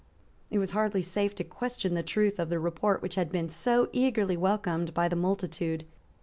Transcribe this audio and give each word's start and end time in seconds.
It 0.49 0.57
was 0.57 0.71
hardly 0.71 1.03
safe 1.03 1.35
to 1.35 1.43
question 1.43 1.93
the 1.93 2.01
truth 2.01 2.39
of 2.39 2.49
the 2.49 2.57
report 2.57 3.03
which 3.03 3.13
had 3.13 3.31
been 3.31 3.51
so 3.51 3.87
eagerly 3.91 4.35
welcomed 4.35 4.95
by 4.95 5.07
the 5.07 5.15
multitude. 5.15 5.85